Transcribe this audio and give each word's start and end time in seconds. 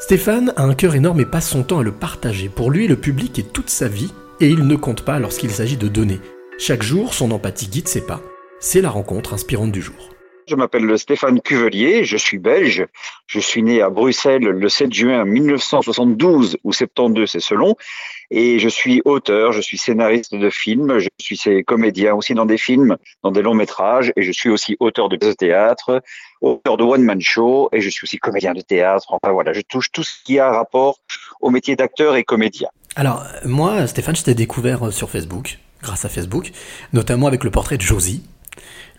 Stéphane 0.00 0.54
a 0.56 0.64
un 0.64 0.74
cœur 0.74 0.94
énorme 0.94 1.20
et 1.20 1.26
passe 1.26 1.50
son 1.50 1.62
temps 1.62 1.80
à 1.80 1.82
le 1.82 1.92
partager. 1.92 2.48
Pour 2.48 2.70
lui, 2.70 2.88
le 2.88 2.96
public 2.96 3.38
est 3.38 3.52
toute 3.52 3.68
sa 3.68 3.86
vie 3.86 4.12
et 4.40 4.48
il 4.48 4.66
ne 4.66 4.74
compte 4.74 5.04
pas 5.04 5.18
lorsqu'il 5.18 5.50
s'agit 5.50 5.76
de 5.76 5.88
donner. 5.88 6.20
Chaque 6.58 6.82
jour, 6.82 7.12
son 7.12 7.30
empathie 7.30 7.68
guide 7.68 7.86
ses 7.86 8.00
pas. 8.00 8.22
C'est 8.60 8.80
la 8.80 8.90
rencontre 8.90 9.34
inspirante 9.34 9.72
du 9.72 9.82
jour. 9.82 10.10
Je 10.50 10.56
m'appelle 10.56 10.98
Stéphane 10.98 11.40
Cuvelier, 11.40 12.02
je 12.02 12.16
suis 12.16 12.38
belge. 12.38 12.84
Je 13.28 13.38
suis 13.38 13.62
né 13.62 13.82
à 13.82 13.88
Bruxelles 13.88 14.42
le 14.42 14.68
7 14.68 14.92
juin 14.92 15.24
1972 15.24 16.56
ou 16.64 16.72
72, 16.72 17.30
c'est 17.30 17.38
selon. 17.38 17.76
Et 18.32 18.58
je 18.58 18.68
suis 18.68 19.00
auteur, 19.04 19.52
je 19.52 19.60
suis 19.60 19.78
scénariste 19.78 20.34
de 20.34 20.50
films, 20.50 20.98
je 20.98 21.08
suis 21.20 21.62
comédien 21.62 22.16
aussi 22.16 22.34
dans 22.34 22.46
des 22.46 22.58
films, 22.58 22.96
dans 23.22 23.30
des 23.30 23.42
longs 23.42 23.54
métrages, 23.54 24.12
et 24.16 24.22
je 24.22 24.32
suis 24.32 24.48
aussi 24.48 24.76
auteur 24.80 25.08
de 25.08 25.14
de 25.14 25.32
théâtre, 25.32 26.02
auteur 26.40 26.76
de 26.76 26.82
one-man 26.82 27.20
show, 27.20 27.68
et 27.72 27.80
je 27.80 27.88
suis 27.88 28.06
aussi 28.06 28.18
comédien 28.18 28.52
de 28.52 28.60
théâtre. 28.60 29.06
Enfin 29.12 29.32
voilà, 29.32 29.52
je 29.52 29.60
touche 29.60 29.92
tout 29.92 30.02
ce 30.02 30.14
qui 30.24 30.40
a 30.40 30.50
rapport 30.50 30.98
au 31.40 31.50
métier 31.50 31.76
d'acteur 31.76 32.16
et 32.16 32.24
comédien. 32.24 32.70
Alors, 32.96 33.22
moi, 33.44 33.86
Stéphane, 33.86 34.16
je 34.16 34.24
t'ai 34.24 34.34
découvert 34.34 34.92
sur 34.92 35.10
Facebook, 35.10 35.58
grâce 35.80 36.04
à 36.04 36.08
Facebook, 36.08 36.50
notamment 36.92 37.28
avec 37.28 37.44
le 37.44 37.52
portrait 37.52 37.76
de 37.76 37.82
Josie, 37.82 38.24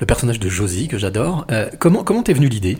le 0.01 0.07
personnage 0.07 0.39
de 0.39 0.49
Josie 0.49 0.87
que 0.87 0.97
j'adore. 0.97 1.45
Euh, 1.51 1.69
comment 1.79 2.03
comment 2.03 2.23
t'es 2.23 2.33
venu 2.33 2.49
l'idée? 2.49 2.77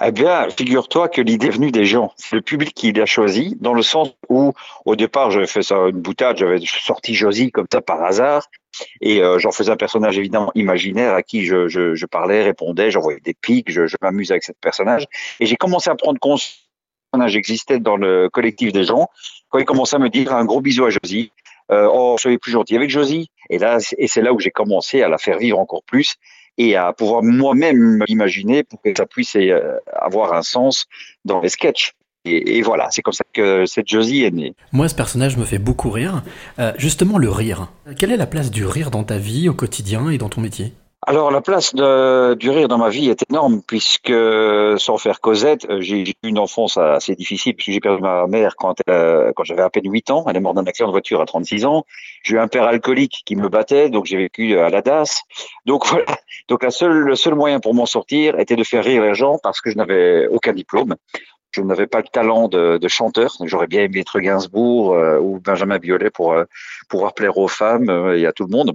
Eh 0.00 0.12
bien, 0.12 0.48
figure-toi 0.48 1.08
que 1.08 1.20
l'idée 1.20 1.48
est 1.48 1.50
venue 1.50 1.72
des 1.72 1.84
gens. 1.84 2.12
C'est 2.16 2.36
le 2.36 2.42
public 2.42 2.72
qui 2.74 2.92
l'a 2.92 3.06
choisi, 3.06 3.56
dans 3.60 3.74
le 3.74 3.82
sens 3.82 4.10
où, 4.28 4.52
au 4.84 4.96
départ, 4.96 5.30
j'avais 5.30 5.46
fait 5.48 5.62
ça 5.62 5.76
une 5.88 6.00
boutade, 6.00 6.38
j'avais 6.38 6.60
sorti 6.64 7.14
Josie 7.14 7.50
comme 7.50 7.66
ça 7.70 7.80
par 7.80 8.02
hasard, 8.02 8.48
et 9.00 9.20
euh, 9.20 9.38
j'en 9.38 9.50
faisais 9.50 9.70
un 9.70 9.76
personnage 9.76 10.16
évidemment 10.16 10.52
imaginaire 10.54 11.14
à 11.14 11.22
qui 11.22 11.44
je, 11.44 11.68
je, 11.68 11.94
je 11.94 12.06
parlais, 12.06 12.42
répondais, 12.42 12.90
j'envoyais 12.90 13.20
des 13.20 13.34
pics, 13.34 13.70
je, 13.70 13.86
je 13.86 13.96
m'amusais 14.00 14.34
avec 14.34 14.44
ce 14.44 14.52
personnage, 14.52 15.06
et 15.40 15.46
j'ai 15.46 15.56
commencé 15.56 15.90
à 15.90 15.96
prendre 15.96 16.18
conscience 16.20 16.54
que 16.54 17.18
personnage 17.18 17.36
existait 17.36 17.80
dans 17.80 17.96
le 17.96 18.28
collectif 18.28 18.72
des 18.72 18.84
gens 18.84 19.08
quand 19.48 19.58
il 19.58 19.64
commençait 19.64 19.96
à 19.96 20.00
me 20.00 20.08
dire 20.08 20.32
un 20.32 20.44
gros 20.44 20.60
bisou 20.60 20.84
à 20.84 20.90
Josie. 20.90 21.32
Euh, 21.70 21.88
oh, 21.90 22.16
soyez 22.18 22.38
plus 22.38 22.52
gentil 22.52 22.76
avec 22.76 22.90
Josie. 22.90 23.30
Et 23.48 23.58
là, 23.58 23.78
et 23.96 24.06
c'est 24.06 24.20
là 24.20 24.32
où 24.34 24.40
j'ai 24.40 24.50
commencé 24.50 25.02
à 25.02 25.08
la 25.08 25.16
faire 25.16 25.38
vivre 25.38 25.58
encore 25.58 25.82
plus 25.84 26.16
et 26.58 26.76
à 26.76 26.92
pouvoir 26.92 27.22
moi-même 27.22 28.02
imaginer 28.06 28.62
pour 28.64 28.80
que 28.82 28.90
ça 28.96 29.06
puisse 29.06 29.36
euh, 29.36 29.78
avoir 29.92 30.32
un 30.34 30.42
sens 30.42 30.86
dans 31.24 31.40
les 31.40 31.48
sketchs. 31.48 31.92
Et, 32.26 32.62
voilà, 32.62 32.88
c'est 32.90 33.02
comme 33.02 33.12
ça 33.12 33.24
que 33.34 33.66
cette 33.66 33.86
Josie 33.86 34.24
est 34.24 34.30
née. 34.30 34.54
Moi, 34.72 34.88
ce 34.88 34.94
personnage 34.94 35.36
me 35.36 35.44
fait 35.44 35.58
beaucoup 35.58 35.90
rire. 35.90 36.22
Euh, 36.58 36.72
justement, 36.78 37.18
le 37.18 37.28
rire. 37.28 37.70
Quelle 37.98 38.12
est 38.12 38.16
la 38.16 38.26
place 38.26 38.50
du 38.50 38.64
rire 38.64 38.90
dans 38.90 39.04
ta 39.04 39.18
vie, 39.18 39.50
au 39.50 39.52
quotidien 39.52 40.08
et 40.08 40.16
dans 40.16 40.30
ton 40.30 40.40
métier? 40.40 40.72
Alors 41.06 41.30
la 41.30 41.40
place 41.40 41.74
de, 41.74 42.34
du 42.34 42.50
rire 42.50 42.68
dans 42.68 42.78
ma 42.78 42.88
vie 42.88 43.08
est 43.08 43.24
énorme 43.30 43.62
puisque 43.66 44.12
sans 44.78 44.98
faire 44.98 45.20
Cosette, 45.20 45.66
euh, 45.68 45.80
j'ai 45.80 46.00
eu 46.00 46.12
une 46.22 46.38
enfance 46.38 46.78
assez 46.78 47.14
difficile 47.14 47.54
puisque 47.54 47.72
j'ai 47.72 47.80
perdu 47.80 48.02
ma 48.02 48.26
mère 48.26 48.56
quand, 48.56 48.76
quand 48.86 49.44
j'avais 49.44 49.62
à 49.62 49.70
peine 49.70 49.90
8 49.90 50.10
ans. 50.10 50.24
Elle 50.28 50.36
est 50.36 50.40
morte 50.40 50.56
d'un 50.56 50.66
accident 50.66 50.88
de 50.88 50.92
voiture 50.92 51.20
à 51.20 51.26
36 51.26 51.64
ans. 51.64 51.84
J'ai 52.22 52.36
eu 52.36 52.38
un 52.38 52.48
père 52.48 52.64
alcoolique 52.64 53.22
qui 53.26 53.36
me 53.36 53.48
battait, 53.48 53.90
donc 53.90 54.06
j'ai 54.06 54.16
vécu 54.16 54.58
à 54.58 54.70
la 54.70 54.82
DAS. 54.82 55.22
Donc 55.66 55.86
voilà. 55.88 56.06
Donc 56.48 56.62
la 56.62 56.70
seule, 56.70 56.92
le 56.92 57.16
seul 57.16 57.34
moyen 57.34 57.60
pour 57.60 57.74
m'en 57.74 57.86
sortir 57.86 58.38
était 58.38 58.56
de 58.56 58.64
faire 58.64 58.84
rire 58.84 59.02
les 59.02 59.14
gens 59.14 59.38
parce 59.42 59.60
que 59.60 59.70
je 59.70 59.76
n'avais 59.76 60.26
aucun 60.28 60.52
diplôme. 60.52 60.94
Je 61.50 61.60
n'avais 61.60 61.86
pas 61.86 61.98
le 61.98 62.08
talent 62.08 62.48
de, 62.48 62.78
de 62.78 62.88
chanteur. 62.88 63.36
J'aurais 63.44 63.68
bien 63.68 63.82
aimé 63.82 64.00
être 64.00 64.18
Gainsbourg 64.18 64.94
euh, 64.94 65.18
ou 65.20 65.38
Benjamin 65.38 65.78
Biolay 65.78 66.10
pour 66.10 66.32
euh, 66.32 66.44
pouvoir 66.88 67.14
plaire 67.14 67.38
aux 67.38 67.46
femmes 67.46 68.12
et 68.16 68.26
à 68.26 68.32
tout 68.32 68.44
le 68.44 68.56
monde. 68.56 68.74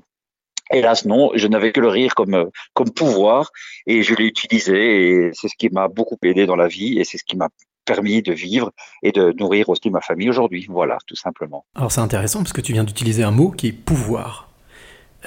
Hélas 0.71 1.05
non, 1.05 1.31
je 1.35 1.47
n'avais 1.47 1.71
que 1.71 1.79
le 1.79 1.87
rire 1.87 2.15
comme 2.15 2.35
euh, 2.35 2.45
comme 2.73 2.91
pouvoir 2.91 3.51
et 3.87 4.03
je 4.03 4.13
l'ai 4.13 4.25
utilisé 4.25 5.27
et 5.27 5.29
c'est 5.33 5.47
ce 5.47 5.55
qui 5.57 5.69
m'a 5.69 5.87
beaucoup 5.87 6.17
aidé 6.23 6.45
dans 6.45 6.55
la 6.55 6.67
vie 6.67 6.99
et 6.99 7.03
c'est 7.03 7.17
ce 7.17 7.23
qui 7.23 7.37
m'a 7.37 7.49
permis 7.85 8.21
de 8.21 8.33
vivre 8.33 8.71
et 9.01 9.11
de 9.11 9.33
nourrir 9.39 9.69
aussi 9.69 9.89
ma 9.89 10.01
famille 10.01 10.29
aujourd'hui. 10.29 10.67
Voilà, 10.69 10.97
tout 11.07 11.15
simplement. 11.15 11.65
Alors 11.75 11.91
c'est 11.91 12.01
intéressant 12.01 12.39
parce 12.39 12.53
que 12.53 12.61
tu 12.61 12.73
viens 12.73 12.83
d'utiliser 12.83 13.23
un 13.23 13.31
mot 13.31 13.51
qui 13.51 13.67
est 13.67 13.71
pouvoir. 13.71 14.49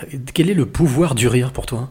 Euh, 0.02 0.06
quel 0.32 0.48
est 0.48 0.54
le 0.54 0.66
pouvoir 0.66 1.14
du 1.14 1.26
rire 1.26 1.52
pour 1.52 1.66
toi? 1.66 1.91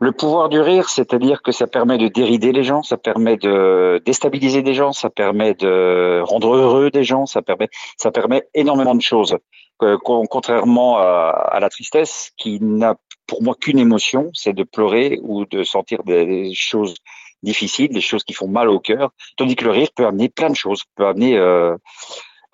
Le 0.00 0.12
pouvoir 0.12 0.48
du 0.48 0.60
rire, 0.60 0.88
c'est-à-dire 0.88 1.42
que 1.42 1.52
ça 1.52 1.66
permet 1.66 1.98
de 1.98 2.08
dérider 2.08 2.52
les 2.52 2.64
gens, 2.64 2.82
ça 2.82 2.96
permet 2.96 3.36
de 3.36 4.02
déstabiliser 4.04 4.62
des 4.62 4.74
gens, 4.74 4.92
ça 4.92 5.10
permet 5.10 5.54
de 5.54 6.20
rendre 6.24 6.54
heureux 6.54 6.90
des 6.90 7.04
gens, 7.04 7.26
ça 7.26 7.42
permet, 7.42 7.68
ça 7.96 8.10
permet 8.10 8.46
énormément 8.54 8.94
de 8.94 9.02
choses. 9.02 9.36
Euh, 9.82 9.98
contrairement 10.02 10.96
à, 10.98 11.58
la 11.60 11.68
tristesse, 11.68 12.32
qui 12.38 12.60
n'a 12.60 12.96
pour 13.26 13.42
moi 13.42 13.54
qu'une 13.60 13.78
émotion, 13.78 14.30
c'est 14.32 14.52
de 14.52 14.62
pleurer 14.62 15.18
ou 15.22 15.44
de 15.46 15.64
sentir 15.64 16.02
des 16.04 16.54
choses 16.54 16.94
difficiles, 17.42 17.90
des 17.90 18.00
choses 18.00 18.24
qui 18.24 18.32
font 18.32 18.48
mal 18.48 18.68
au 18.68 18.80
cœur, 18.80 19.10
tandis 19.36 19.56
que 19.56 19.64
le 19.64 19.70
rire 19.72 19.88
peut 19.94 20.06
amener 20.06 20.28
plein 20.28 20.48
de 20.48 20.56
choses, 20.56 20.82
peut 20.94 21.06
amener, 21.06 21.36
euh, 21.36 21.76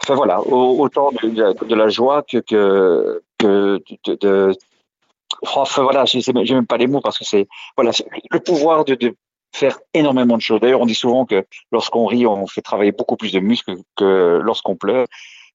enfin 0.02 0.14
voilà, 0.14 0.40
autant 0.40 1.10
de, 1.12 1.74
la 1.74 1.88
joie 1.88 2.22
que, 2.22 2.38
que, 2.38 3.22
que 3.38 3.80
de, 4.20 4.56
enfin 5.42 5.82
voilà, 5.82 6.04
j'ai 6.04 6.22
même 6.54 6.66
pas 6.66 6.76
les 6.76 6.86
mots 6.86 7.00
parce 7.00 7.18
que 7.18 7.24
c'est 7.24 7.48
voilà 7.76 7.92
le 8.30 8.40
pouvoir 8.40 8.84
de, 8.84 8.94
de 8.94 9.14
faire 9.54 9.78
énormément 9.94 10.36
de 10.36 10.42
choses. 10.42 10.60
D'ailleurs, 10.60 10.80
on 10.80 10.86
dit 10.86 10.94
souvent 10.94 11.26
que 11.26 11.44
lorsqu'on 11.70 12.06
rit, 12.06 12.26
on 12.26 12.46
fait 12.46 12.62
travailler 12.62 12.92
beaucoup 12.92 13.16
plus 13.16 13.32
de 13.32 13.40
muscles 13.40 13.76
que 13.96 14.40
lorsqu'on 14.42 14.76
pleure 14.76 15.06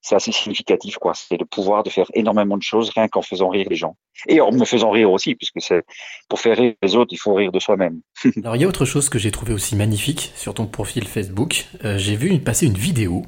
c'est 0.02 0.16
assez 0.16 0.32
significatif, 0.32 0.98
quoi. 0.98 1.14
C'est 1.16 1.38
le 1.38 1.46
pouvoir 1.46 1.84
de 1.84 1.90
faire 1.90 2.06
énormément 2.14 2.58
de 2.58 2.64
choses 2.64 2.92
rien 2.96 3.08
qu'en 3.08 3.22
faisant 3.22 3.50
rire 3.50 3.68
les 3.70 3.76
gens. 3.76 3.98
Et 4.28 4.40
en 4.40 4.52
me 4.52 4.66
faisant 4.66 4.90
rire 4.90 5.12
aussi, 5.12 5.36
puisque 5.36 5.60
c'est 5.60 5.84
pour 6.30 6.40
faire 6.40 6.58
rire 6.58 6.74
les 6.82 6.96
autres, 6.96 7.14
il 7.14 7.18
faut 7.18 7.34
rire 7.34 7.52
de 7.52 7.60
soi-même. 7.60 8.02
Alors 8.38 8.56
il 8.56 8.62
y 8.62 8.66
a 8.66 8.68
autre 8.68 8.86
chose 8.86 9.10
que 9.10 9.20
j'ai 9.20 9.32
trouvé 9.32 9.54
aussi 9.54 9.76
magnifique 9.76 10.32
sur 10.36 10.54
ton 10.54 10.66
profil 10.66 11.08
Facebook. 11.08 11.66
Euh, 11.84 11.98
j'ai 11.98 12.16
vu 12.16 12.40
passer 12.40 12.68
une 12.68 12.78
vidéo 12.78 13.24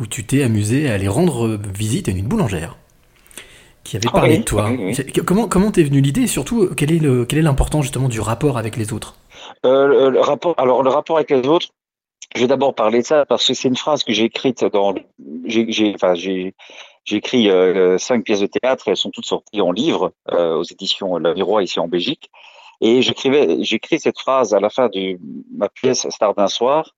où 0.00 0.06
tu 0.06 0.24
t'es 0.24 0.42
amusé 0.42 0.90
à 0.90 0.94
aller 0.94 1.08
rendre 1.08 1.58
visite 1.72 2.08
à 2.08 2.12
une 2.12 2.26
boulangère 2.26 2.78
qui 3.84 3.96
avait 3.96 4.08
parlé 4.10 4.38
de 4.38 4.44
toi. 4.44 4.70
Comment 5.26 5.48
comment 5.48 5.70
t'es 5.70 5.82
venu 5.82 6.00
l'idée 6.00 6.22
et 6.22 6.26
surtout 6.26 6.68
quel 6.76 6.92
est 6.92 6.98
le 6.98 7.24
quel 7.24 7.38
est 7.38 7.42
l'important 7.42 7.82
justement 7.82 8.08
du 8.08 8.20
rapport 8.20 8.58
avec 8.58 8.76
les 8.76 8.92
autres? 8.92 9.16
Euh, 9.64 10.10
le 10.10 10.20
rapport 10.20 10.54
alors 10.58 10.82
le 10.82 10.90
rapport 10.90 11.16
avec 11.16 11.30
les 11.30 11.46
autres 11.46 11.68
je 12.34 12.40
vais 12.40 12.46
d'abord 12.46 12.74
parler 12.74 13.00
de 13.00 13.06
ça 13.06 13.26
parce 13.26 13.46
que 13.46 13.54
c'est 13.54 13.68
une 13.68 13.76
phrase 13.76 14.04
que 14.04 14.12
j'ai 14.12 14.24
écrite 14.24 14.64
dans. 14.64 14.94
J'ai, 15.44 15.92
enfin, 15.94 16.14
j'ai, 16.14 16.54
écrit 17.10 17.50
euh, 17.50 17.98
cinq 17.98 18.24
pièces 18.24 18.40
de 18.40 18.46
théâtre. 18.46 18.88
Elles 18.88 18.96
sont 18.96 19.10
toutes 19.10 19.26
sorties 19.26 19.60
en 19.60 19.72
livre 19.72 20.12
euh, 20.30 20.56
aux 20.56 20.62
éditions 20.62 21.18
La 21.18 21.34
Virois 21.34 21.62
ici 21.62 21.78
en 21.78 21.88
Belgique. 21.88 22.30
Et 22.80 23.02
j'écrivais, 23.02 23.62
j'écris 23.62 24.00
cette 24.00 24.18
phrase 24.18 24.54
à 24.54 24.60
la 24.60 24.70
fin 24.70 24.88
de 24.88 25.18
ma 25.54 25.68
pièce 25.68 26.08
Star 26.08 26.34
d'un 26.34 26.48
soir. 26.48 26.94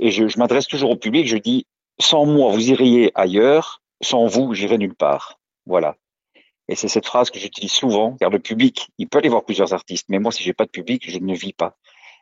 Et 0.00 0.10
je, 0.10 0.26
je 0.26 0.38
m'adresse 0.38 0.66
toujours 0.66 0.90
au 0.90 0.96
public. 0.96 1.28
Je 1.28 1.36
dis 1.36 1.66
sans 2.00 2.26
moi, 2.26 2.50
vous 2.50 2.70
iriez 2.70 3.12
ailleurs. 3.14 3.82
Sans 4.02 4.26
vous, 4.26 4.52
j'irai 4.52 4.78
nulle 4.78 4.94
part. 4.94 5.38
Voilà. 5.64 5.96
Et 6.68 6.74
c'est 6.74 6.88
cette 6.88 7.06
phrase 7.06 7.30
que 7.30 7.38
j'utilise 7.38 7.72
souvent, 7.72 8.16
car 8.18 8.30
le 8.30 8.38
public, 8.38 8.88
il 8.98 9.08
peut 9.08 9.18
aller 9.18 9.28
voir 9.28 9.44
plusieurs 9.44 9.72
artistes, 9.72 10.06
mais 10.08 10.18
moi, 10.18 10.32
si 10.32 10.42
j'ai 10.42 10.52
pas 10.52 10.64
de 10.64 10.70
public, 10.70 11.08
je 11.08 11.18
ne 11.18 11.34
vis 11.34 11.52
pas. 11.52 11.76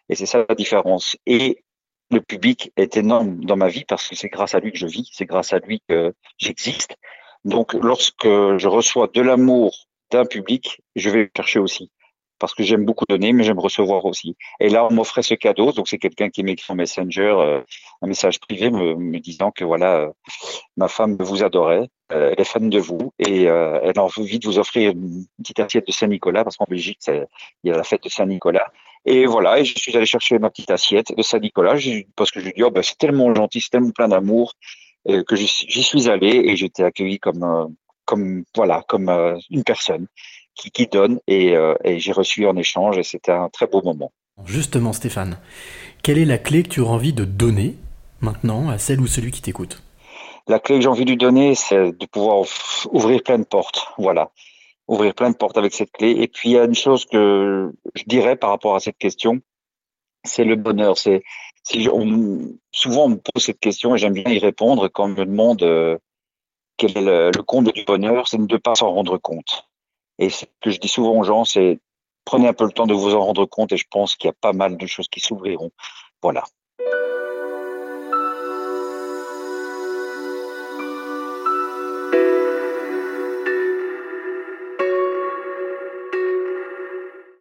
Et 0.08 0.14
c'est 0.14 0.26
ça 0.26 0.44
la 0.48 0.54
différence. 0.54 1.16
Et 1.26 1.64
le 2.10 2.20
public 2.20 2.70
est 2.76 2.96
énorme 2.96 3.44
dans 3.44 3.56
ma 3.56 3.68
vie 3.68 3.84
parce 3.84 4.08
que 4.08 4.16
c'est 4.16 4.28
grâce 4.28 4.54
à 4.54 4.60
lui 4.60 4.72
que 4.72 4.78
je 4.78 4.86
vis, 4.86 5.08
c'est 5.12 5.24
grâce 5.24 5.52
à 5.52 5.58
lui 5.58 5.82
que 5.88 6.14
j'existe. 6.38 6.96
Donc, 7.44 7.74
lorsque 7.74 8.26
je 8.26 8.68
reçois 8.68 9.08
de 9.12 9.20
l'amour 9.20 9.86
d'un 10.10 10.24
public, 10.24 10.80
je 10.96 11.10
vais 11.10 11.22
le 11.22 11.30
chercher 11.36 11.58
aussi. 11.58 11.90
Parce 12.38 12.54
que 12.54 12.62
j'aime 12.62 12.84
beaucoup 12.84 13.04
donner, 13.08 13.32
mais 13.32 13.44
j'aime 13.44 13.58
recevoir 13.58 14.04
aussi. 14.04 14.36
Et 14.60 14.68
là, 14.68 14.86
on 14.86 14.92
m'offrait 14.92 15.22
ce 15.22 15.34
cadeau. 15.34 15.72
Donc, 15.72 15.88
c'est 15.88 15.98
quelqu'un 15.98 16.30
qui 16.30 16.42
m'écrit 16.42 16.72
en 16.72 16.76
Messenger 16.76 17.34
euh, 17.38 17.60
un 18.02 18.06
message 18.06 18.40
privé 18.40 18.70
me, 18.70 19.18
disant 19.18 19.50
que 19.50 19.64
voilà, 19.64 19.96
euh, 19.96 20.10
ma 20.76 20.88
femme 20.88 21.16
vous 21.20 21.42
adorait, 21.42 21.88
elle 22.14 22.40
est 22.40 22.44
fan 22.44 22.70
de 22.70 22.78
vous 22.78 23.12
et 23.18 23.42
elle 23.42 23.98
a 23.98 24.02
envie 24.02 24.38
de 24.38 24.46
vous 24.46 24.58
offrir 24.58 24.92
une 24.92 25.26
petite 25.38 25.60
assiette 25.60 25.86
de 25.86 25.92
Saint-Nicolas 25.92 26.44
parce 26.44 26.56
qu'en 26.56 26.66
Belgique, 26.68 27.00
il 27.08 27.26
y 27.64 27.70
a 27.70 27.76
la 27.76 27.84
fête 27.84 28.04
de 28.04 28.08
Saint-Nicolas. 28.08 28.70
Et 29.06 29.26
voilà, 29.26 29.58
et 29.58 29.64
je 29.64 29.78
suis 29.78 29.94
allé 29.96 30.06
chercher 30.06 30.38
ma 30.38 30.48
petite 30.48 30.70
assiette 30.70 31.14
de 31.14 31.22
Saint-Nicolas 31.22 31.76
parce 32.16 32.30
que 32.30 32.40
je 32.40 32.44
lui 32.44 32.50
ai 32.52 32.54
dit, 32.54 32.62
oh, 32.62 32.70
ben, 32.70 32.82
c'est 32.82 32.96
tellement 32.96 33.34
gentil, 33.34 33.60
c'est 33.60 33.70
tellement 33.70 33.90
plein 33.90 34.08
d'amour 34.08 34.54
euh, 35.06 35.22
que 35.22 35.36
j'y 35.36 35.46
suis 35.46 36.08
allé 36.08 36.28
et 36.28 36.56
j'étais 36.56 36.82
accueilli 36.82 37.18
comme, 37.18 37.42
euh, 37.42 37.66
comme, 38.06 38.44
voilà, 38.54 38.82
comme 38.88 39.10
euh, 39.10 39.36
une 39.50 39.62
personne 39.62 40.06
qui, 40.54 40.70
qui 40.70 40.86
donne 40.86 41.20
et, 41.26 41.54
et 41.82 41.98
j'ai 41.98 42.12
reçu 42.12 42.46
en 42.46 42.56
échange 42.56 42.96
et 42.96 43.02
c'était 43.02 43.32
un 43.32 43.48
très 43.48 43.66
beau 43.66 43.82
moment. 43.82 44.12
Justement, 44.46 44.92
Stéphane, 44.92 45.38
quelle 46.02 46.16
est 46.16 46.24
la 46.24 46.38
clé 46.38 46.62
que 46.62 46.68
tu 46.68 46.80
auras 46.80 46.94
envie 46.94 47.12
de 47.12 47.24
donner 47.24 47.74
maintenant 48.20 48.68
à 48.68 48.78
celle 48.78 49.00
ou 49.00 49.06
celui 49.06 49.32
qui 49.32 49.42
t'écoute? 49.42 49.82
La 50.46 50.58
clé 50.58 50.76
que 50.76 50.82
j'ai 50.82 50.88
envie 50.88 51.04
de 51.04 51.10
lui 51.10 51.16
donner, 51.16 51.54
c'est 51.54 51.92
de 51.92 52.06
pouvoir 52.06 52.46
ouvrir 52.90 53.22
plein 53.22 53.38
de 53.38 53.44
portes. 53.44 53.88
Voilà 53.98 54.30
ouvrir 54.86 55.14
plein 55.14 55.30
de 55.30 55.36
portes 55.36 55.56
avec 55.56 55.74
cette 55.74 55.92
clé. 55.92 56.10
Et 56.10 56.28
puis 56.28 56.50
il 56.50 56.52
y 56.52 56.58
a 56.58 56.64
une 56.64 56.74
chose 56.74 57.06
que 57.06 57.72
je 57.94 58.04
dirais 58.06 58.36
par 58.36 58.50
rapport 58.50 58.74
à 58.74 58.80
cette 58.80 58.98
question, 58.98 59.40
c'est 60.24 60.44
le 60.44 60.56
bonheur. 60.56 60.98
C'est 60.98 61.22
si 61.62 61.88
on, 61.90 62.56
souvent 62.72 63.04
on 63.04 63.10
me 63.10 63.16
pose 63.16 63.44
cette 63.44 63.60
question 63.60 63.94
et 63.94 63.98
j'aime 63.98 64.12
bien 64.12 64.30
y 64.30 64.38
répondre 64.38 64.88
quand 64.88 65.04
on 65.04 65.08
me 65.08 65.24
demande 65.24 65.62
euh, 65.62 65.98
quel 66.76 66.96
est 66.96 67.02
le, 67.02 67.30
le 67.34 67.42
comble 67.42 67.72
du 67.72 67.84
bonheur, 67.84 68.28
c'est 68.28 68.38
de 68.38 68.52
ne 68.52 68.58
pas 68.58 68.74
s'en 68.74 68.92
rendre 68.92 69.16
compte. 69.18 69.66
Et 70.18 70.28
ce 70.28 70.44
que 70.60 70.70
je 70.70 70.78
dis 70.78 70.88
souvent 70.88 71.18
aux 71.18 71.24
gens, 71.24 71.44
c'est 71.44 71.80
prenez 72.24 72.48
un 72.48 72.54
peu 72.54 72.64
le 72.64 72.72
temps 72.72 72.86
de 72.86 72.94
vous 72.94 73.14
en 73.14 73.24
rendre 73.24 73.46
compte 73.46 73.72
et 73.72 73.76
je 73.76 73.86
pense 73.90 74.16
qu'il 74.16 74.28
y 74.28 74.30
a 74.30 74.36
pas 74.40 74.52
mal 74.52 74.76
de 74.76 74.86
choses 74.86 75.08
qui 75.08 75.20
s'ouvriront. 75.20 75.70
Voilà. 76.22 76.44